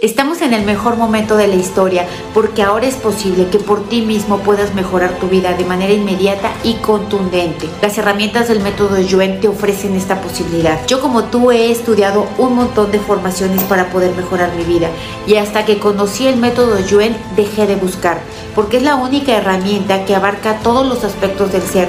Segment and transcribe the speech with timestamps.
[0.00, 4.02] Estamos en el mejor momento de la historia porque ahora es posible que por ti
[4.02, 7.68] mismo puedas mejorar tu vida de manera inmediata y contundente.
[7.82, 10.86] Las herramientas del método Yuen te ofrecen esta posibilidad.
[10.86, 14.88] Yo como tú he estudiado un montón de formaciones para poder mejorar mi vida
[15.26, 18.20] y hasta que conocí el método Yuen dejé de buscar
[18.54, 21.88] porque es la única herramienta que abarca todos los aspectos del ser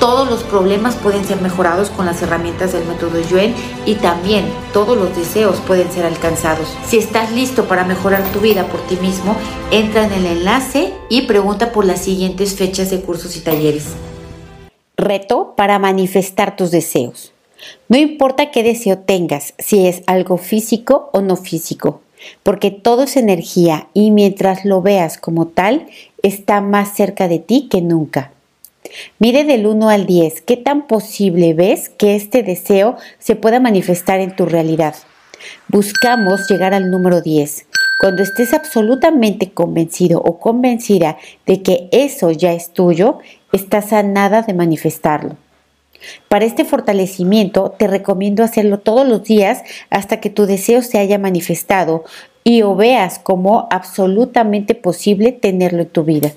[0.00, 3.54] todos los problemas pueden ser mejorados con las herramientas del método Yuen
[3.84, 6.74] y también todos los deseos pueden ser alcanzados.
[6.86, 9.36] Si estás listo para mejorar tu vida por ti mismo,
[9.70, 13.88] entra en el enlace y pregunta por las siguientes fechas de cursos y talleres.
[14.96, 17.32] Reto para manifestar tus deseos.
[17.88, 22.00] No importa qué deseo tengas, si es algo físico o no físico,
[22.42, 25.88] porque todo es energía y mientras lo veas como tal,
[26.22, 28.32] está más cerca de ti que nunca.
[29.18, 34.20] Mide del 1 al 10 qué tan posible ves que este deseo se pueda manifestar
[34.20, 34.94] en tu realidad.
[35.68, 37.66] Buscamos llegar al número 10.
[37.98, 43.18] Cuando estés absolutamente convencido o convencida de que eso ya es tuyo,
[43.52, 45.36] estás a nada de manifestarlo.
[46.28, 51.18] Para este fortalecimiento te recomiendo hacerlo todos los días hasta que tu deseo se haya
[51.18, 52.04] manifestado
[52.42, 56.32] y o veas como absolutamente posible tenerlo en tu vida.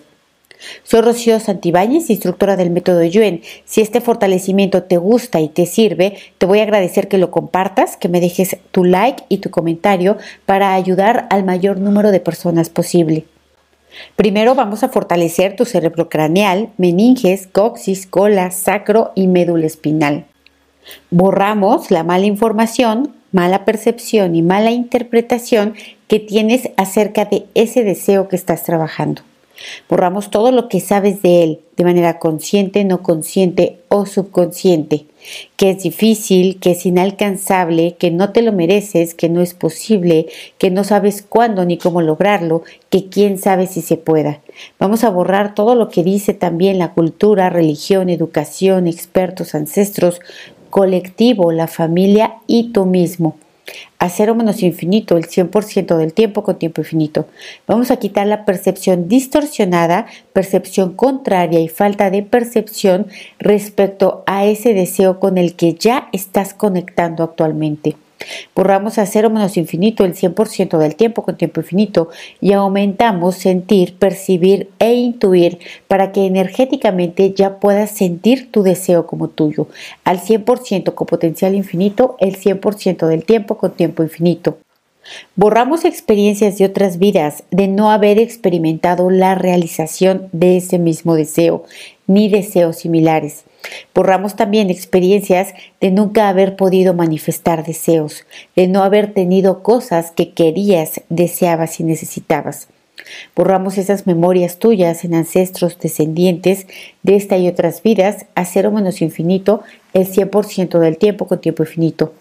[0.83, 3.42] Soy Rocío Santibáñez, instructora del método Yuen.
[3.66, 7.97] Si este fortalecimiento te gusta y te sirve, te voy a agradecer que lo compartas,
[7.97, 12.69] que me dejes tu like y tu comentario para ayudar al mayor número de personas
[12.69, 13.25] posible.
[14.16, 20.25] Primero vamos a fortalecer tu cerebro craneal, meninges, coxis, cola, sacro y médula espinal.
[21.11, 25.75] Borramos la mala información, mala percepción y mala interpretación
[26.08, 29.22] que tienes acerca de ese deseo que estás trabajando.
[29.90, 35.06] Borramos todo lo que sabes de él de manera consciente, no consciente o subconsciente,
[35.56, 40.28] que es difícil, que es inalcanzable, que no te lo mereces, que no es posible,
[40.58, 44.42] que no sabes cuándo ni cómo lograrlo, que quién sabe si se pueda.
[44.80, 50.22] Vamos a borrar todo lo que dice también la cultura, religión, educación, expertos, ancestros,
[50.70, 53.38] colectivo, la familia y tú mismo
[54.00, 57.28] a cero menos infinito, el 100% del tiempo con tiempo infinito.
[57.68, 63.07] Vamos a quitar la percepción distorsionada, percepción contraria y falta de percepción
[63.40, 67.96] respecto a ese deseo con el que ya estás conectando actualmente.
[68.56, 72.09] Borramos a cero menos infinito el 100% del tiempo con tiempo infinito
[72.41, 79.28] y aumentamos sentir, percibir e intuir para que energéticamente ya puedas sentir tu deseo como
[79.28, 79.67] tuyo
[80.03, 84.57] al 100% con potencial infinito el 100% del tiempo con tiempo infinito.
[85.35, 91.66] Borramos experiencias de otras vidas de no haber experimentado la realización de ese mismo deseo,
[92.07, 93.44] ni deseos similares.
[93.94, 98.25] Borramos también experiencias de nunca haber podido manifestar deseos,
[98.56, 102.68] de no haber tenido cosas que querías, deseabas y necesitabas.
[103.35, 106.68] Borramos esas memorias tuyas en ancestros descendientes
[107.02, 109.63] de esta y otras vidas a cero menos infinito
[109.94, 112.13] el 100% del tiempo con tiempo infinito.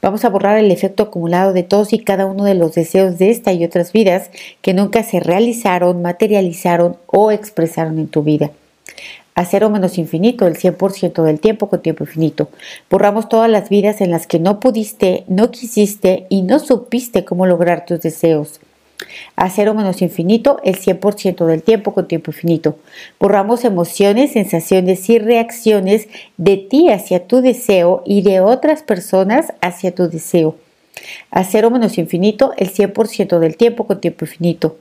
[0.00, 3.30] Vamos a borrar el efecto acumulado de todos y cada uno de los deseos de
[3.30, 4.30] esta y otras vidas
[4.62, 8.50] que nunca se realizaron, materializaron o expresaron en tu vida
[9.38, 12.48] a cero menos infinito, el 100% del tiempo con tiempo infinito.
[12.90, 17.46] Borramos todas las vidas en las que no pudiste, no quisiste y no supiste cómo
[17.46, 18.58] lograr tus deseos.
[19.36, 22.78] A cero menos infinito, el 100% del tiempo con tiempo infinito.
[23.20, 29.94] Borramos emociones, sensaciones y reacciones de ti hacia tu deseo y de otras personas hacia
[29.94, 30.56] tu deseo.
[31.30, 34.78] A cero menos infinito, el 100% del tiempo con tiempo infinito.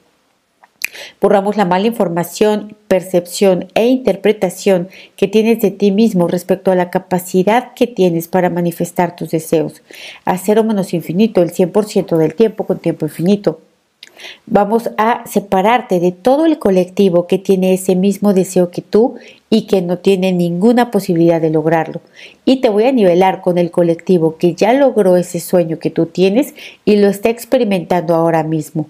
[1.21, 6.89] Borramos la mala información, percepción e interpretación que tienes de ti mismo respecto a la
[6.89, 9.81] capacidad que tienes para manifestar tus deseos.
[10.25, 13.59] A cero menos infinito, el 100% del tiempo con tiempo infinito.
[14.45, 19.15] Vamos a separarte de todo el colectivo que tiene ese mismo deseo que tú
[19.49, 22.01] y que no tiene ninguna posibilidad de lograrlo.
[22.45, 26.07] Y te voy a nivelar con el colectivo que ya logró ese sueño que tú
[26.07, 28.87] tienes y lo está experimentando ahora mismo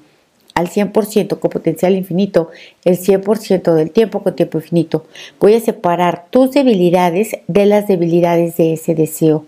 [0.58, 2.50] al 100% con potencial infinito,
[2.84, 5.06] el 100% del tiempo con tiempo infinito.
[5.40, 9.46] Voy a separar tus debilidades de las debilidades de ese deseo.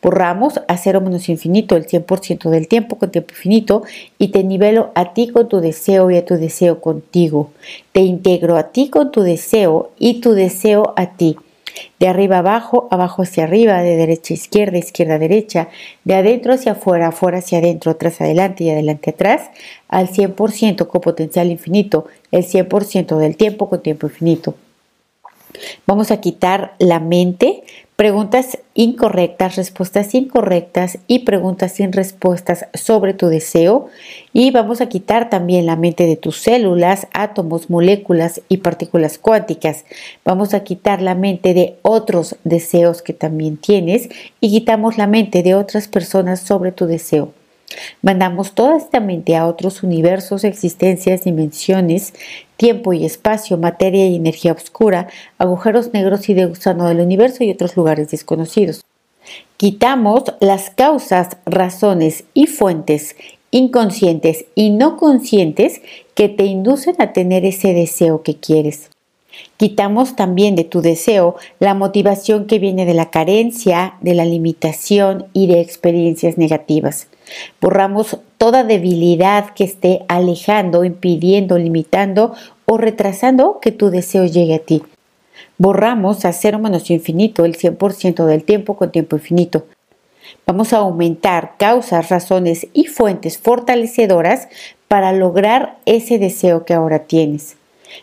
[0.00, 3.82] Borramos a cero menos infinito el 100% del tiempo con tiempo infinito
[4.18, 7.50] y te nivelo a ti con tu deseo y a tu deseo contigo.
[7.90, 11.36] Te integro a ti con tu deseo y tu deseo a ti
[11.98, 15.68] de arriba abajo, abajo hacia arriba, de derecha a izquierda, izquierda a derecha,
[16.04, 19.50] de adentro hacia afuera, afuera hacia adentro, atrás adelante y adelante atrás,
[19.88, 24.54] al 100% con potencial infinito, el 100% del tiempo con tiempo infinito.
[25.86, 27.62] Vamos a quitar la mente
[27.96, 33.88] preguntas incorrectas, respuestas incorrectas y preguntas sin respuestas sobre tu deseo.
[34.34, 39.86] Y vamos a quitar también la mente de tus células, átomos, moléculas y partículas cuánticas.
[40.24, 44.10] Vamos a quitar la mente de otros deseos que también tienes
[44.40, 47.32] y quitamos la mente de otras personas sobre tu deseo.
[48.02, 52.14] Mandamos toda esta mente a otros universos, existencias, dimensiones,
[52.56, 55.08] tiempo y espacio, materia y energía oscura,
[55.38, 58.82] agujeros negros y de gusano del universo y otros lugares desconocidos.
[59.56, 63.16] Quitamos las causas, razones y fuentes
[63.50, 65.80] inconscientes y no conscientes
[66.14, 68.90] que te inducen a tener ese deseo que quieres.
[69.56, 75.26] Quitamos también de tu deseo la motivación que viene de la carencia, de la limitación
[75.32, 77.08] y de experiencias negativas.
[77.60, 82.34] Borramos toda debilidad que esté alejando, impidiendo, limitando
[82.66, 84.82] o retrasando que tu deseo llegue a ti.
[85.58, 89.66] Borramos a cero menos infinito el 100% del tiempo con tiempo infinito.
[90.46, 94.48] Vamos a aumentar causas, razones y fuentes fortalecedoras
[94.88, 97.56] para lograr ese deseo que ahora tienes.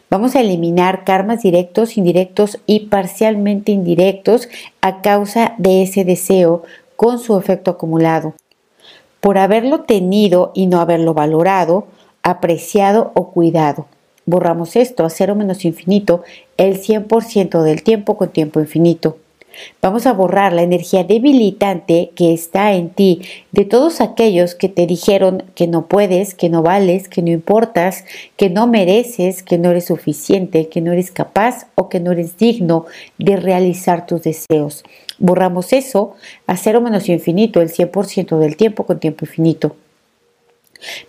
[0.10, 4.50] Vamos a eliminar karmas directos, indirectos y parcialmente indirectos
[4.81, 6.63] a causa de ese deseo
[6.95, 8.34] con su efecto acumulado
[9.24, 11.88] por haberlo tenido y no haberlo valorado,
[12.24, 13.86] apreciado o cuidado.
[14.25, 16.24] Borramos esto a cero menos infinito
[16.57, 19.18] el 100% del tiempo con tiempo infinito.
[19.82, 23.22] Vamos a borrar la energía debilitante que está en ti
[23.52, 28.06] de todos aquellos que te dijeron que no puedes, que no vales, que no importas,
[28.38, 32.38] que no mereces, que no eres suficiente, que no eres capaz o que no eres
[32.38, 32.86] digno
[33.18, 34.84] de realizar tus deseos.
[35.20, 36.16] Borramos eso
[36.48, 39.76] a cero menos infinito el 100% del tiempo con tiempo infinito.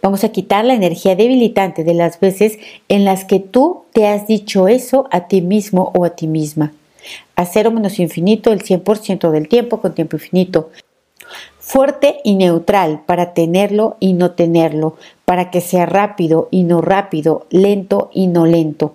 [0.02, 2.58] Vamos a quitar la energía debilitante de las veces
[2.88, 6.73] en las que tú te has dicho eso a ti mismo o a ti misma
[7.36, 10.70] a cero menos infinito el 100% del tiempo con tiempo infinito.
[11.58, 17.46] Fuerte y neutral para tenerlo y no tenerlo, para que sea rápido y no rápido,
[17.50, 18.94] lento y no lento.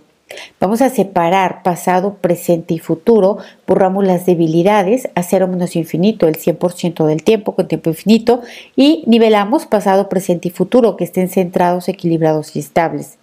[0.59, 6.37] Vamos a separar pasado, presente y futuro, borramos las debilidades a cero menos infinito el
[6.37, 8.41] 100% del tiempo con tiempo infinito
[8.75, 13.17] y nivelamos pasado, presente y futuro que estén centrados, equilibrados y estables.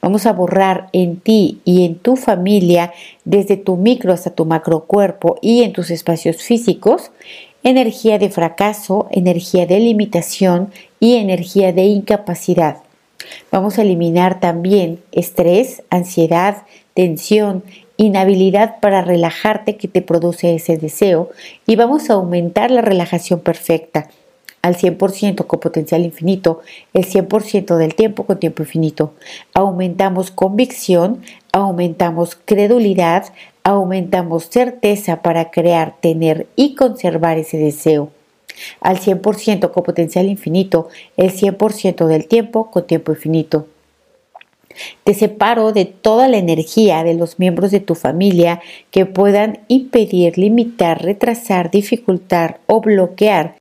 [0.00, 2.92] Vamos a borrar en ti y en tu familia,
[3.24, 7.10] desde tu micro hasta tu macro cuerpo y en tus espacios físicos,
[7.62, 10.70] energía de fracaso, energía de limitación
[11.00, 12.78] y energía de incapacidad.
[13.50, 16.62] Vamos a eliminar también estrés, ansiedad,
[16.94, 17.62] tensión,
[17.96, 21.30] inhabilidad para relajarte que te produce ese deseo
[21.66, 24.08] y vamos a aumentar la relajación perfecta
[24.62, 26.60] al 100% con potencial infinito,
[26.92, 29.14] el 100% del tiempo con tiempo infinito.
[29.54, 31.22] Aumentamos convicción,
[31.52, 33.32] aumentamos credulidad,
[33.62, 38.10] aumentamos certeza para crear, tener y conservar ese deseo.
[38.80, 43.66] Al 100% con potencial infinito, el 100% del tiempo con tiempo infinito.
[45.04, 48.60] Te separo de toda la energía de los miembros de tu familia
[48.90, 53.56] que puedan impedir, limitar, retrasar, dificultar o bloquear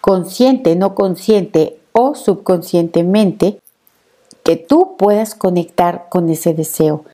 [0.00, 3.60] consciente, no consciente o subconscientemente,
[4.42, 7.04] que tú puedas conectar con ese deseo.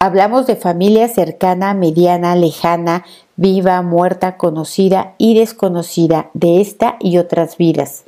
[0.00, 3.04] Hablamos de familia cercana, mediana, lejana,
[3.36, 8.04] viva, muerta, conocida y desconocida de esta y otras vidas.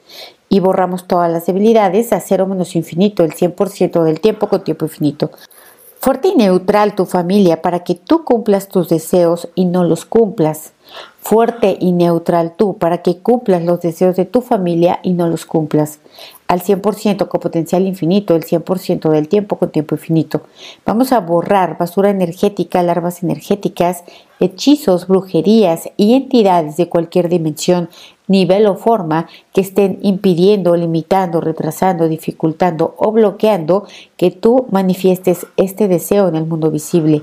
[0.49, 4.85] Y borramos todas las debilidades a cero menos infinito, el 100% del tiempo con tiempo
[4.85, 5.31] infinito.
[6.01, 10.73] Fuerte y neutral tu familia para que tú cumplas tus deseos y no los cumplas
[11.21, 15.45] fuerte y neutral tú para que cumplas los deseos de tu familia y no los
[15.47, 16.01] cumplas.
[16.49, 20.43] Al 100% con potencial infinito, el 100% del tiempo con tiempo infinito.
[20.85, 24.03] Vamos a borrar basura energética, larvas energéticas,
[24.41, 27.89] hechizos, brujerías y entidades de cualquier dimensión,
[28.27, 35.87] nivel o forma que estén impidiendo, limitando, retrasando, dificultando o bloqueando que tú manifiestes este
[35.87, 37.23] deseo en el mundo visible.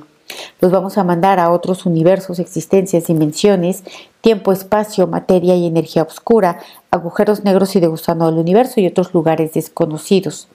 [0.60, 3.84] Los vamos a mandar a otros universos, existencias, dimensiones,
[4.22, 6.60] tiempo, espacio, materia y energía oscura,
[6.92, 10.48] agujeros negros y de gusano del universo y otros lugares desconocidos.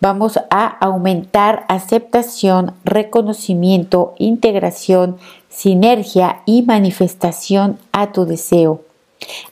[0.00, 5.18] Vamos a aumentar aceptación, reconocimiento, integración,
[5.48, 8.87] sinergia y manifestación a tu deseo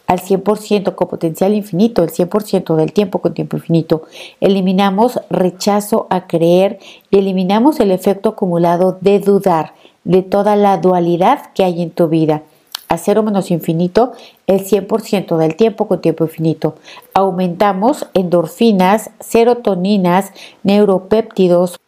[0.06, 4.02] al 100% con potencial infinito, el 100% del tiempo con tiempo infinito.
[4.40, 6.78] Eliminamos rechazo a creer
[7.10, 12.08] y eliminamos el efecto acumulado de dudar de toda la dualidad que hay en tu
[12.08, 12.42] vida.
[12.88, 14.12] A cero menos infinito,
[14.46, 16.76] el 100% del tiempo con tiempo infinito.
[17.14, 20.30] Aumentamos endorfinas, serotoninas,
[20.62, 21.80] neuropéptidos,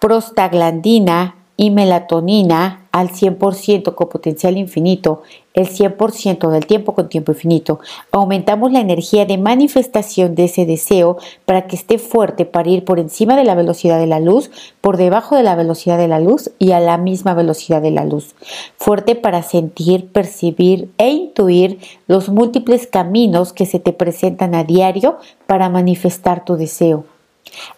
[0.00, 5.22] prostaglandina y melatonina al 100% con potencial infinito,
[5.52, 7.80] el 100% del tiempo con tiempo infinito.
[8.12, 13.00] Aumentamos la energía de manifestación de ese deseo para que esté fuerte para ir por
[13.00, 16.52] encima de la velocidad de la luz, por debajo de la velocidad de la luz
[16.60, 18.36] y a la misma velocidad de la luz.
[18.76, 25.18] Fuerte para sentir, percibir e intuir los múltiples caminos que se te presentan a diario
[25.48, 27.06] para manifestar tu deseo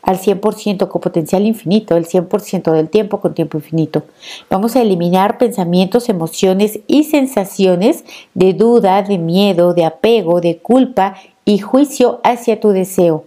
[0.03, 4.05] al 100% con potencial infinito, el 100% del tiempo con tiempo infinito.
[4.51, 8.05] Vamos a eliminar pensamientos, emociones y sensaciones
[8.35, 13.25] de duda, de miedo, de apego, de culpa y juicio hacia tu deseo.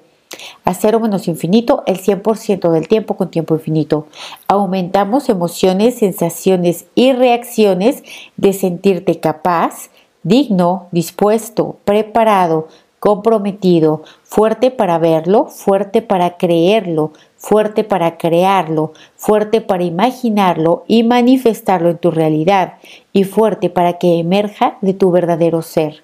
[0.63, 4.07] A cero menos infinito, el 100% del tiempo con tiempo infinito.
[4.47, 8.03] Aumentamos emociones, sensaciones y reacciones
[8.37, 9.89] de sentirte capaz,
[10.23, 12.67] digno, dispuesto, preparado,
[12.99, 21.89] comprometido, fuerte para verlo, fuerte para creerlo, fuerte para crearlo, fuerte para imaginarlo y manifestarlo
[21.89, 22.73] en tu realidad
[23.13, 26.03] y fuerte para que emerja de tu verdadero ser,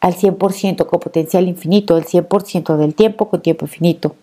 [0.00, 4.14] al 100% con potencial infinito, el 100% del tiempo con tiempo infinito.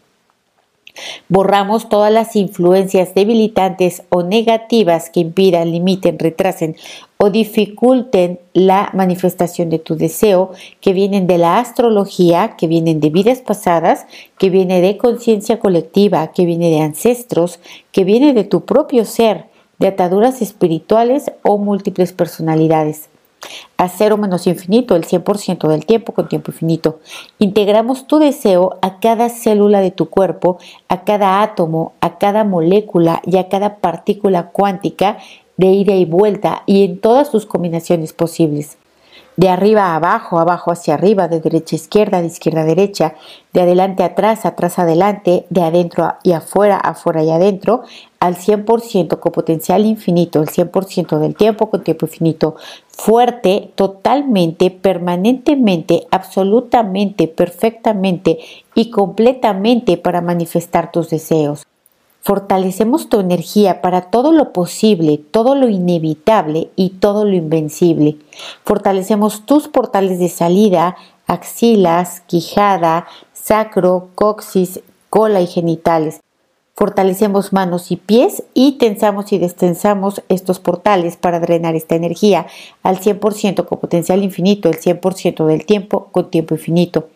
[1.30, 6.76] Borramos todas las influencias debilitantes o negativas que impidan, limiten, retrasen
[7.18, 13.10] o dificulten la manifestación de tu deseo, que vienen de la astrología, que vienen de
[13.10, 14.06] vidas pasadas,
[14.38, 17.60] que viene de conciencia colectiva, que viene de ancestros,
[17.92, 19.46] que viene de tu propio ser,
[19.80, 23.10] de ataduras espirituales o múltiples personalidades
[23.78, 27.00] a cero menos infinito, el 100% del tiempo con tiempo infinito.
[27.40, 30.58] Integramos tu deseo a cada célula de tu cuerpo,
[30.88, 35.18] a cada átomo, a cada molécula y a cada partícula cuántica
[35.58, 38.78] de ida y vuelta y en todas sus combinaciones posibles
[39.36, 43.16] de arriba a abajo, abajo hacia arriba, de derecha a izquierda, de izquierda a derecha,
[43.52, 47.84] de adelante a atrás, atrás a adelante, de adentro y afuera, afuera y adentro,
[48.20, 52.56] al 100% con potencial infinito, el 100% del tiempo con tiempo infinito,
[52.88, 58.40] fuerte, totalmente, permanentemente, absolutamente, perfectamente
[58.76, 61.66] y completamente para manifestar tus deseos.
[62.26, 68.16] Fortalecemos tu energía para todo lo posible, todo lo inevitable y todo lo invencible.
[68.64, 70.96] Fortalecemos tus portales de salida,
[71.28, 76.23] axilas, quijada, sacro, coxis, cola y genitales.
[76.76, 82.48] Fortalecemos manos y pies y tensamos y destensamos estos portales para drenar esta energía
[82.82, 87.10] al 100% con potencial infinito, el 100% del tiempo con tiempo infinito.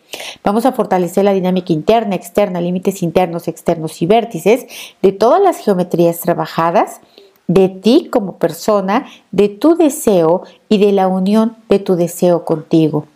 [0.44, 4.66] Vamos a fortalecer la dinámica interna, externa, límites internos, externos y vértices
[5.02, 7.00] de todas las geometrías trabajadas
[7.48, 13.06] de ti como persona, de tu deseo y de la unión de tu deseo contigo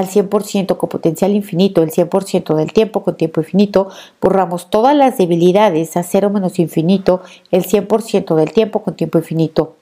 [0.00, 3.88] al 100% con potencial infinito, el 100% del tiempo con tiempo infinito,
[4.20, 9.76] borramos todas las debilidades a cero menos infinito, el 100% del tiempo con tiempo infinito.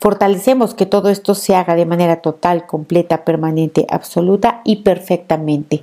[0.00, 5.82] Fortalecemos que todo esto se haga de manera total, completa, permanente, absoluta y perfectamente.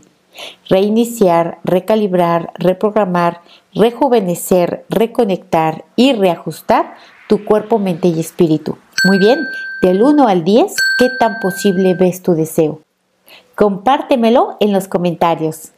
[0.70, 3.42] Reiniciar, recalibrar, reprogramar,
[3.74, 6.96] rejuvenecer, reconectar y reajustar
[7.28, 8.78] tu cuerpo, mente y espíritu.
[9.04, 9.48] Muy bien,
[9.82, 12.85] del 1 al 10, ¿qué tan posible ves tu deseo?
[13.56, 15.72] Compártemelo en los comentarios.